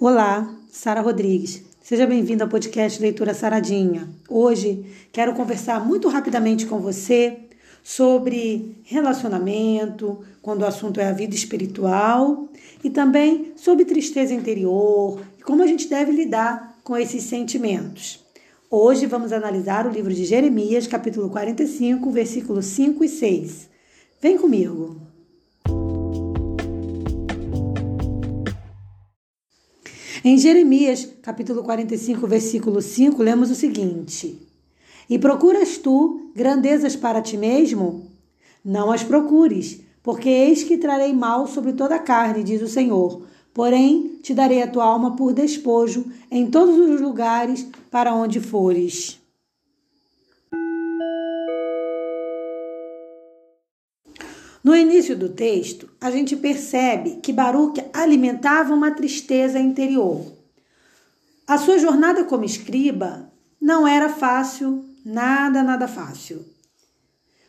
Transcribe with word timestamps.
Olá, 0.00 0.54
Sara 0.70 1.00
Rodrigues. 1.00 1.64
Seja 1.82 2.06
bem-vindo 2.06 2.44
ao 2.44 2.48
podcast 2.48 3.02
Leitura 3.02 3.34
Saradinha. 3.34 4.08
Hoje 4.28 4.86
quero 5.10 5.34
conversar 5.34 5.84
muito 5.84 6.06
rapidamente 6.06 6.66
com 6.66 6.78
você 6.78 7.36
sobre 7.82 8.76
relacionamento, 8.84 10.20
quando 10.40 10.62
o 10.62 10.66
assunto 10.66 11.00
é 11.00 11.08
a 11.08 11.12
vida 11.12 11.34
espiritual, 11.34 12.48
e 12.84 12.88
também 12.88 13.52
sobre 13.56 13.84
tristeza 13.84 14.32
interior 14.32 15.20
e 15.36 15.42
como 15.42 15.64
a 15.64 15.66
gente 15.66 15.88
deve 15.88 16.12
lidar 16.12 16.78
com 16.84 16.96
esses 16.96 17.24
sentimentos. 17.24 18.24
Hoje 18.70 19.04
vamos 19.04 19.32
analisar 19.32 19.84
o 19.84 19.90
livro 19.90 20.14
de 20.14 20.24
Jeremias, 20.24 20.86
capítulo 20.86 21.28
45, 21.28 22.08
versículos 22.12 22.66
5 22.66 23.02
e 23.02 23.08
6. 23.08 23.68
Vem 24.22 24.38
comigo. 24.38 25.08
Em 30.24 30.36
Jeremias, 30.36 31.08
capítulo 31.22 31.62
45, 31.62 32.26
versículo 32.26 32.82
5, 32.82 33.22
lemos 33.22 33.50
o 33.52 33.54
seguinte: 33.54 34.48
E 35.08 35.16
procuras 35.16 35.78
tu 35.78 36.32
grandezas 36.34 36.96
para 36.96 37.22
ti 37.22 37.36
mesmo? 37.36 38.10
Não 38.64 38.90
as 38.90 39.04
procures, 39.04 39.80
porque 40.02 40.28
eis 40.28 40.64
que 40.64 40.76
trarei 40.76 41.12
mal 41.12 41.46
sobre 41.46 41.72
toda 41.72 41.94
a 41.94 42.00
carne, 42.00 42.42
diz 42.42 42.60
o 42.60 42.66
Senhor. 42.66 43.22
Porém, 43.54 44.18
te 44.20 44.34
darei 44.34 44.60
a 44.60 44.66
tua 44.66 44.84
alma 44.84 45.14
por 45.14 45.32
despojo 45.32 46.04
em 46.30 46.50
todos 46.50 46.76
os 46.76 47.00
lugares 47.00 47.66
para 47.90 48.12
onde 48.12 48.40
fores. 48.40 49.17
No 54.68 54.76
início 54.76 55.16
do 55.16 55.30
texto, 55.30 55.88
a 55.98 56.10
gente 56.10 56.36
percebe 56.36 57.20
que 57.22 57.32
Baruch 57.32 57.82
alimentava 57.90 58.74
uma 58.74 58.90
tristeza 58.90 59.58
interior. 59.58 60.30
A 61.46 61.56
sua 61.56 61.78
jornada 61.78 62.24
como 62.24 62.44
escriba 62.44 63.32
não 63.58 63.88
era 63.88 64.10
fácil, 64.10 64.84
nada, 65.02 65.62
nada 65.62 65.88
fácil. 65.88 66.44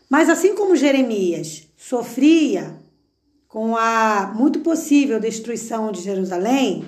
Mas 0.09 0.29
assim 0.29 0.55
como 0.55 0.77
Jeremias 0.77 1.67
sofria 1.75 2.79
com 3.49 3.75
a 3.75 4.31
muito 4.33 4.61
possível 4.61 5.19
destruição 5.19 5.91
de 5.91 5.99
Jerusalém, 5.99 6.85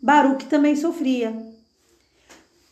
Baruch 0.00 0.46
também 0.46 0.74
sofria. 0.74 1.36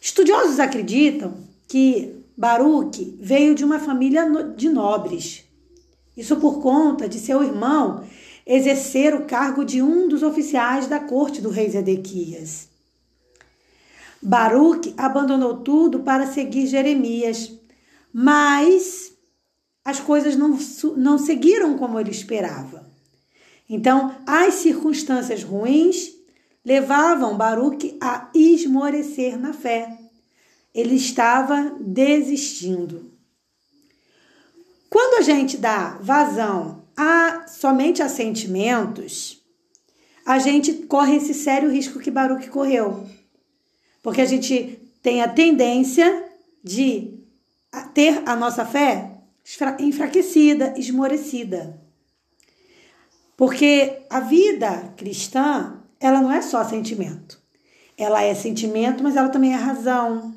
Estudiosos 0.00 0.58
acreditam 0.58 1.34
que 1.68 2.24
Baruch 2.34 3.14
veio 3.20 3.54
de 3.54 3.62
uma 3.62 3.78
família 3.78 4.24
de 4.56 4.70
nobres. 4.70 5.43
Isso 6.16 6.36
por 6.36 6.60
conta 6.60 7.08
de 7.08 7.18
seu 7.18 7.42
irmão 7.42 8.04
exercer 8.46 9.14
o 9.14 9.24
cargo 9.24 9.64
de 9.64 9.82
um 9.82 10.06
dos 10.06 10.22
oficiais 10.22 10.86
da 10.86 11.00
corte 11.00 11.40
do 11.40 11.50
rei 11.50 11.70
Zedequias. 11.70 12.68
Baruque 14.20 14.94
abandonou 14.96 15.58
tudo 15.58 16.00
para 16.00 16.26
seguir 16.26 16.66
Jeremias, 16.66 17.52
mas 18.12 19.12
as 19.84 20.00
coisas 20.00 20.34
não, 20.36 20.58
não 20.96 21.18
seguiram 21.18 21.76
como 21.76 22.00
ele 22.00 22.10
esperava. 22.10 22.88
Então, 23.68 24.14
as 24.26 24.54
circunstâncias 24.54 25.42
ruins 25.42 26.10
levavam 26.64 27.36
Baruque 27.36 27.98
a 28.00 28.30
esmorecer 28.34 29.38
na 29.38 29.52
fé. 29.52 29.98
Ele 30.74 30.94
estava 30.94 31.76
desistindo. 31.80 33.13
Quando 34.94 35.14
a 35.14 35.22
gente 35.22 35.56
dá 35.56 35.98
vazão 36.00 36.84
a 36.96 37.48
somente 37.48 38.00
a 38.00 38.08
sentimentos, 38.08 39.42
a 40.24 40.38
gente 40.38 40.72
corre 40.86 41.16
esse 41.16 41.34
sério 41.34 41.68
risco 41.68 41.98
que 41.98 42.12
Baruch 42.12 42.48
correu. 42.48 43.04
Porque 44.00 44.20
a 44.20 44.24
gente 44.24 44.78
tem 45.02 45.20
a 45.20 45.26
tendência 45.28 46.28
de 46.62 47.12
ter 47.92 48.22
a 48.24 48.36
nossa 48.36 48.64
fé 48.64 49.18
enfraquecida, 49.80 50.74
esmorecida. 50.78 51.76
Porque 53.36 54.04
a 54.08 54.20
vida 54.20 54.94
cristã, 54.96 55.82
ela 55.98 56.20
não 56.20 56.30
é 56.30 56.40
só 56.40 56.62
sentimento. 56.62 57.42
Ela 57.98 58.22
é 58.22 58.32
sentimento, 58.32 59.02
mas 59.02 59.16
ela 59.16 59.28
também 59.28 59.54
é 59.54 59.56
razão, 59.56 60.32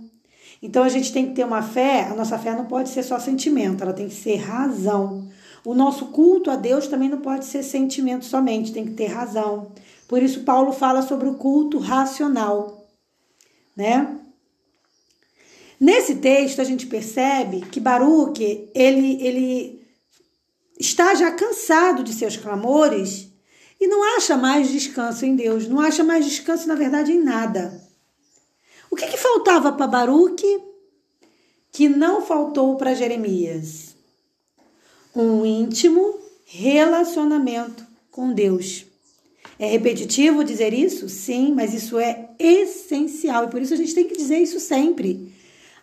então 0.61 0.83
a 0.83 0.89
gente 0.89 1.13
tem 1.13 1.27
que 1.27 1.33
ter 1.33 1.45
uma 1.45 1.61
fé, 1.61 2.03
a 2.03 2.15
nossa 2.15 2.37
fé 2.37 2.55
não 2.55 2.65
pode 2.65 2.89
ser 2.89 3.03
só 3.03 3.19
sentimento, 3.19 3.83
ela 3.83 3.93
tem 3.93 4.07
que 4.07 4.15
ser 4.15 4.37
razão. 4.37 5.27
O 5.63 5.73
nosso 5.73 6.07
culto 6.07 6.49
a 6.49 6.55
Deus 6.55 6.87
também 6.87 7.09
não 7.09 7.19
pode 7.19 7.45
ser 7.45 7.61
sentimento 7.61 8.25
somente, 8.25 8.71
tem 8.71 8.85
que 8.85 8.93
ter 8.93 9.07
razão. 9.07 9.71
Por 10.07 10.23
isso 10.23 10.41
Paulo 10.41 10.71
fala 10.71 11.01
sobre 11.01 11.27
o 11.27 11.35
culto 11.35 11.77
racional, 11.77 12.87
né? 13.75 14.17
Nesse 15.79 16.15
texto 16.15 16.59
a 16.59 16.63
gente 16.63 16.87
percebe 16.87 17.61
que 17.71 17.79
Baruque, 17.79 18.69
ele 18.73 19.21
ele 19.21 19.87
está 20.79 21.13
já 21.13 21.31
cansado 21.31 22.03
de 22.03 22.13
seus 22.13 22.37
clamores 22.37 23.27
e 23.79 23.87
não 23.87 24.15
acha 24.15 24.35
mais 24.35 24.69
descanso 24.69 25.25
em 25.25 25.35
Deus, 25.35 25.67
não 25.67 25.79
acha 25.79 26.03
mais 26.03 26.25
descanso 26.25 26.67
na 26.67 26.75
verdade 26.75 27.11
em 27.11 27.23
nada. 27.23 27.86
O 28.89 28.95
que, 28.95 29.07
que 29.07 29.17
faltava 29.17 29.71
para 29.71 29.87
Baruque 29.87 30.61
que 31.71 31.89
não 31.89 32.21
faltou 32.21 32.75
para 32.77 32.95
Jeremias? 32.95 33.95
Um 35.15 35.45
íntimo 35.45 36.19
relacionamento 36.45 37.85
com 38.11 38.31
Deus. 38.31 38.85
É 39.59 39.65
repetitivo 39.65 40.43
dizer 40.43 40.73
isso? 40.73 41.09
Sim, 41.09 41.53
mas 41.53 41.73
isso 41.73 41.97
é 41.99 42.29
essencial 42.39 43.45
e 43.45 43.47
por 43.49 43.61
isso 43.61 43.73
a 43.73 43.77
gente 43.77 43.93
tem 43.93 44.07
que 44.07 44.15
dizer 44.15 44.37
isso 44.37 44.59
sempre. 44.59 45.33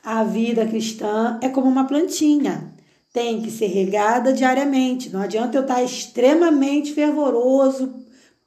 A 0.03 0.23
vida 0.23 0.67
cristã 0.67 1.39
é 1.43 1.49
como 1.49 1.69
uma 1.69 1.87
plantinha, 1.87 2.73
tem 3.13 3.43
que 3.43 3.51
ser 3.51 3.67
regada 3.67 4.33
diariamente. 4.33 5.11
Não 5.11 5.21
adianta 5.21 5.57
eu 5.57 5.63
estar 5.63 5.83
extremamente 5.83 6.93
fervoroso, 6.93 7.93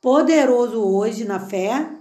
poderoso 0.01 0.79
hoje 0.81 1.25
na 1.25 1.39
fé 1.39 1.97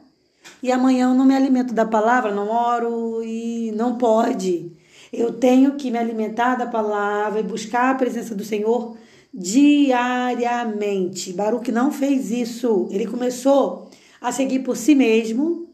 e 0.62 0.73
amanhã 0.73 1.11
eu 1.11 1.15
não 1.15 1.25
me 1.25 1.34
alimento 1.34 1.75
da 1.75 1.84
palavra, 1.84 2.34
não 2.34 2.49
oro 2.49 3.23
e 3.23 3.73
não 3.73 3.97
pode. 3.97 4.73
Eu 5.12 5.33
tenho 5.33 5.77
que 5.77 5.91
me 5.91 5.99
alimentar 5.99 6.57
da 6.57 6.67
palavra 6.67 7.41
e 7.41 7.45
buscar 7.45 7.91
a 7.91 7.95
presença 7.95 8.34
do 8.34 8.45
Senhor 8.45 8.97
diariamente. 9.33 11.33
Baruch 11.33 11.71
não 11.71 11.93
fez 11.93 12.31
isso. 12.31 12.89
Ele 12.91 13.06
começou 13.06 13.91
a 14.21 14.33
seguir 14.33 14.61
por 14.61 14.77
si 14.77 14.95
mesmo 14.95 15.69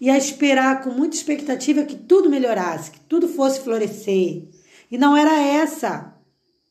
e 0.00 0.10
a 0.10 0.16
esperar 0.16 0.82
com 0.82 0.90
muita 0.90 1.16
expectativa 1.16 1.84
que 1.84 1.96
tudo 1.96 2.30
melhorasse, 2.30 2.90
que 2.90 3.00
tudo 3.00 3.28
fosse 3.28 3.60
florescer. 3.60 4.44
E 4.90 4.98
não 4.98 5.16
era 5.16 5.40
essa 5.40 6.14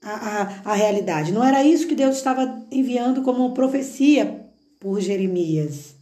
a, 0.01 0.11
a, 0.11 0.71
a 0.71 0.73
realidade. 0.73 1.31
Não 1.31 1.43
era 1.43 1.63
isso 1.63 1.87
que 1.87 1.95
Deus 1.95 2.17
estava 2.17 2.65
enviando 2.71 3.21
como 3.21 3.53
profecia 3.53 4.45
por 4.79 4.99
Jeremias. 4.99 5.98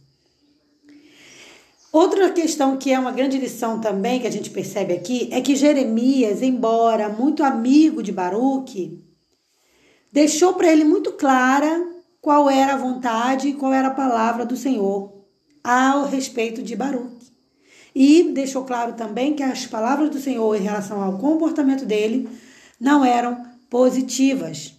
Outra 1.92 2.30
questão 2.30 2.76
que 2.76 2.92
é 2.92 2.98
uma 2.98 3.12
grande 3.12 3.38
lição 3.38 3.80
também 3.80 4.20
que 4.20 4.26
a 4.26 4.32
gente 4.32 4.50
percebe 4.50 4.92
aqui 4.92 5.28
é 5.32 5.40
que 5.40 5.56
Jeremias, 5.56 6.42
embora 6.42 7.08
muito 7.08 7.42
amigo 7.42 8.02
de 8.02 8.12
Baruque, 8.12 9.02
deixou 10.12 10.52
para 10.52 10.70
ele 10.70 10.84
muito 10.84 11.12
clara 11.12 11.86
qual 12.20 12.50
era 12.50 12.74
a 12.74 12.78
vontade 12.78 13.48
e 13.48 13.54
qual 13.54 13.72
era 13.72 13.88
a 13.88 13.94
palavra 13.94 14.44
do 14.44 14.56
Senhor 14.56 15.18
ao 15.64 16.06
respeito 16.06 16.62
de 16.62 16.76
Baruque. 16.76 17.32
E 17.94 18.24
deixou 18.34 18.64
claro 18.64 18.92
também 18.92 19.34
que 19.34 19.42
as 19.42 19.66
palavras 19.66 20.10
do 20.10 20.20
Senhor 20.20 20.54
em 20.54 20.62
relação 20.62 21.02
ao 21.02 21.18
comportamento 21.18 21.86
dele 21.86 22.28
não 22.78 23.02
eram 23.04 23.44
positivas. 23.70 24.77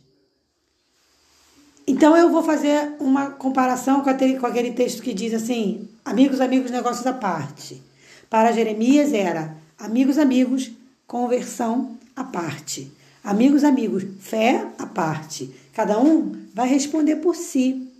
Então 1.90 2.16
eu 2.16 2.30
vou 2.30 2.44
fazer 2.44 2.92
uma 3.00 3.32
comparação 3.32 4.02
com 4.02 4.12
aquele, 4.12 4.38
com 4.38 4.46
aquele 4.46 4.74
texto 4.74 5.02
que 5.02 5.12
diz 5.12 5.34
assim: 5.34 5.90
amigos, 6.06 6.40
amigos, 6.40 6.70
negócios 6.70 7.08
à 7.08 7.14
parte. 7.14 7.82
Para 8.30 8.52
Jeremias 8.52 9.12
era 9.12 9.56
amigos, 9.76 10.20
amigos, 10.20 10.70
conversão 11.08 11.98
à 12.16 12.24
parte. 12.24 12.92
Amigos, 13.24 13.64
amigos, 13.64 14.06
fé 14.20 14.68
à 14.78 14.86
parte. 14.86 15.50
Cada 15.74 15.98
um 16.00 16.36
vai 16.54 16.70
responder 16.70 17.16
por 17.16 17.36
si. 17.36 17.92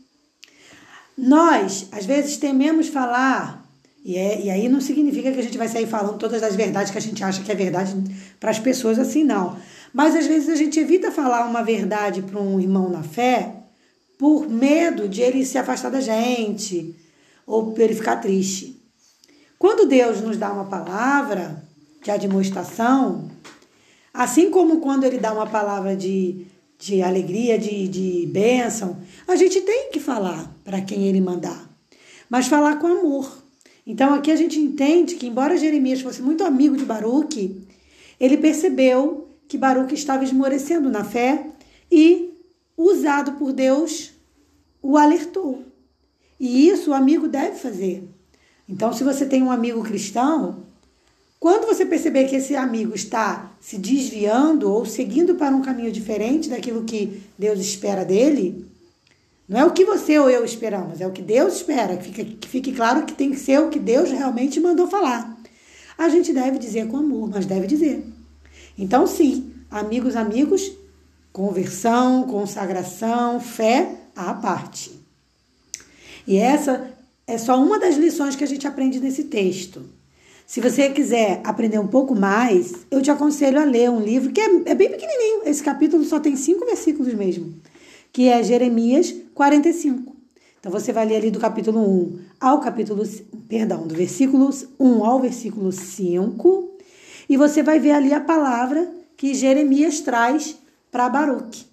Nós, 1.18 1.88
às 1.92 2.06
vezes, 2.06 2.38
tememos 2.38 2.90
falar, 2.90 3.66
e, 4.06 4.16
é, 4.16 4.40
e 4.40 4.52
aí 4.52 4.70
não 4.70 4.82
significa 4.82 5.32
que 5.32 5.40
a 5.40 5.44
gente 5.44 5.58
vai 5.58 5.68
sair 5.68 5.88
falando 5.88 6.20
todas 6.20 6.44
as 6.44 6.56
verdades 6.56 6.92
que 6.92 6.98
a 7.00 7.02
gente 7.02 7.24
acha 7.24 7.42
que 7.42 7.52
é 7.52 7.56
verdade 7.56 7.96
para 8.40 8.52
as 8.52 8.60
pessoas 8.60 9.00
assim, 9.00 9.24
não. 9.24 9.58
Mas 9.92 10.16
às 10.16 10.28
vezes 10.28 10.48
a 10.48 10.56
gente 10.56 10.80
evita 10.80 11.10
falar 11.10 11.44
uma 11.48 11.64
verdade 11.64 12.22
para 12.22 12.40
um 12.40 12.60
irmão 12.60 12.88
na 12.88 13.02
fé 13.02 13.56
por 14.20 14.50
medo 14.50 15.08
de 15.08 15.22
ele 15.22 15.46
se 15.46 15.58
afastar 15.58 15.90
da 15.90 16.02
gente 16.02 16.94
ou 17.48 17.72
por 17.72 17.80
ele 17.80 17.96
ficar 17.96 18.18
triste. 18.18 18.84
Quando 19.58 19.88
Deus 19.88 20.20
nos 20.20 20.36
dá 20.36 20.52
uma 20.52 20.66
palavra 20.66 21.64
de 22.04 22.12
admoestação, 22.12 23.32
assim 24.14 24.52
como 24.52 24.82
quando 24.82 25.06
ele 25.06 25.20
dá 25.20 25.32
uma 25.32 25.48
palavra 25.48 25.96
de, 25.96 26.46
de 26.78 27.02
alegria, 27.02 27.58
de, 27.58 27.88
de 27.88 28.28
bênção, 28.28 28.98
a 29.26 29.38
gente 29.38 29.62
tem 29.62 29.90
que 29.90 30.02
falar 30.02 30.54
para 30.66 30.82
quem 30.82 31.08
ele 31.08 31.22
mandar, 31.22 31.70
mas 32.30 32.48
falar 32.48 32.76
com 32.76 32.88
amor. 32.88 33.42
Então 33.88 34.14
aqui 34.14 34.32
a 34.32 34.36
gente 34.36 34.60
entende 34.60 35.16
que, 35.16 35.28
embora 35.28 35.58
Jeremias 35.58 36.02
fosse 36.02 36.22
muito 36.22 36.44
amigo 36.44 36.76
de 36.76 36.84
Baruque, 36.84 37.66
ele 38.20 38.36
percebeu 38.36 39.30
que 39.48 39.58
Baruque 39.58 39.96
estava 39.96 40.26
esmorecendo 40.26 40.90
na 40.90 41.06
fé 41.06 41.48
e, 41.90 42.29
usado 42.80 43.34
por 43.34 43.52
Deus, 43.52 44.12
o 44.82 44.98
alertou. 44.98 45.64
E 46.40 46.70
isso 46.70 46.92
o 46.92 46.94
amigo 46.94 47.28
deve 47.28 47.58
fazer. 47.58 48.10
Então, 48.68 48.94
se 48.94 49.04
você 49.04 49.26
tem 49.26 49.44
um 49.44 49.52
amigo 49.52 49.84
cristão, 49.84 50.64
quando 51.40 51.68
você 51.68 51.86
perceber 51.86 52.26
que 52.26 52.38
esse 52.38 52.56
amigo 52.56 52.96
está 52.96 53.52
se 53.60 53.78
desviando 53.78 54.72
ou 54.72 54.86
seguindo 54.86 55.36
para 55.36 55.54
um 55.56 55.62
caminho 55.62 55.92
diferente 55.92 56.50
daquilo 56.50 56.86
que 56.86 57.22
Deus 57.38 57.60
espera 57.60 58.06
dele, 58.06 58.66
não 59.48 59.60
é 59.60 59.66
o 59.66 59.72
que 59.72 59.84
você 59.84 60.18
ou 60.18 60.30
eu 60.30 60.46
esperamos, 60.46 61.02
é 61.02 61.08
o 61.08 61.12
que 61.12 61.22
Deus 61.22 61.56
espera. 61.56 61.98
Que 61.98 62.06
fique, 62.06 62.26
que 62.36 62.48
fique 62.48 62.72
claro 62.72 63.06
que 63.06 63.14
tem 63.14 63.32
que 63.32 63.40
ser 63.40 63.60
o 63.60 63.70
que 63.70 63.80
Deus 63.80 64.10
realmente 64.10 64.60
mandou 64.60 64.88
falar. 64.88 65.38
A 65.98 66.08
gente 66.08 66.32
deve 66.32 66.58
dizer 66.58 66.88
com 66.88 66.98
amor, 66.98 67.30
mas 67.30 67.46
deve 67.46 67.68
dizer. 67.68 68.06
Então, 68.78 69.06
sim, 69.06 69.52
amigos, 69.70 70.16
amigos, 70.16 70.72
conversão, 71.32 72.24
consagração, 72.24 73.40
fé 73.40 73.96
à 74.16 74.34
parte. 74.34 75.00
E 76.28 76.38
essa 76.38 76.92
é 77.26 77.38
só 77.38 77.62
uma 77.62 77.80
das 77.80 77.96
lições 77.96 78.36
que 78.36 78.44
a 78.44 78.48
gente 78.48 78.68
aprende 78.68 79.00
nesse 79.00 79.26
texto. 79.26 79.84
Se 80.46 80.60
você 80.60 80.90
quiser 80.90 81.42
aprender 81.44 81.78
um 81.78 81.88
pouco 81.88 82.16
mais, 82.16 82.74
eu 82.90 83.02
te 83.02 83.12
aconselho 83.12 83.60
a 83.60 83.64
ler 83.64 83.90
um 83.90 84.02
livro 84.02 84.32
que 84.32 84.42
é, 84.42 84.46
é 84.66 84.76
bem 84.76 84.90
pequenininho. 84.90 85.42
Esse 85.46 85.62
capítulo 85.62 86.04
só 86.04 86.20
tem 86.20 86.36
cinco 86.36 86.66
versículos 86.66 87.14
mesmo, 87.14 87.54
que 88.12 88.28
é 88.28 88.44
Jeremias 88.44 89.14
45. 89.36 90.16
Então 90.60 90.72
você 90.72 90.92
vai 90.92 91.06
ler 91.06 91.18
ali 91.18 91.32
do 91.32 91.40
capítulo 91.40 91.80
1 91.80 92.20
ao 92.40 92.60
capítulo, 92.60 93.04
perdão, 93.48 93.88
do 93.88 93.96
versículo 93.96 94.50
1 94.80 95.06
ao 95.06 95.20
versículo 95.22 95.72
5, 95.72 96.78
e 97.30 97.38
você 97.38 97.64
vai 97.64 97.80
ver 97.80 97.92
ali 97.92 98.12
a 98.12 98.20
palavra 98.20 98.92
que 99.16 99.34
Jeremias 99.34 100.02
traz 100.02 100.58
para 100.92 101.10
Baruque, 101.10 101.66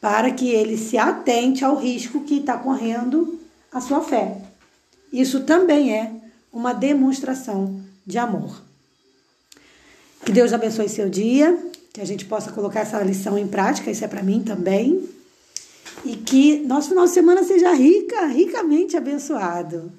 para 0.00 0.30
que 0.30 0.48
ele 0.48 0.76
se 0.76 0.98
atente 0.98 1.64
ao 1.64 1.76
risco 1.76 2.24
que 2.24 2.38
está 2.38 2.56
correndo 2.56 3.40
a 3.72 3.80
sua 3.80 4.02
fé. 4.02 4.40
Isso 5.12 5.40
também 5.44 5.94
é 5.94 6.12
uma 6.52 6.72
demonstração 6.72 7.80
de 8.06 8.18
amor. 8.18 8.62
Que 10.24 10.32
Deus 10.32 10.52
abençoe 10.52 10.88
seu 10.88 11.08
dia, 11.08 11.56
que 11.92 12.00
a 12.00 12.04
gente 12.04 12.24
possa 12.24 12.52
colocar 12.52 12.80
essa 12.80 13.02
lição 13.02 13.38
em 13.38 13.46
prática, 13.46 13.90
isso 13.90 14.04
é 14.04 14.08
para 14.08 14.22
mim 14.22 14.42
também. 14.42 15.08
E 16.04 16.16
que 16.16 16.58
nosso 16.60 16.88
final 16.88 17.04
de 17.04 17.10
semana 17.10 17.44
seja 17.44 17.72
rica, 17.72 18.26
ricamente 18.26 18.96
abençoado. 18.96 19.92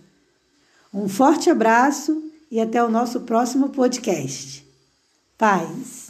Um 0.94 1.07
forte 1.07 1.50
abraço 1.50 2.31
e 2.51 2.59
até 2.59 2.83
o 2.83 2.89
nosso 2.89 3.21
próximo 3.21 3.69
podcast. 3.69 4.66
Paz. 5.38 6.03